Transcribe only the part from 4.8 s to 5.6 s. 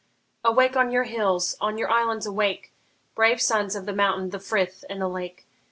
and the lake!